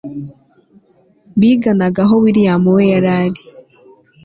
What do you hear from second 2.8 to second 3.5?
yari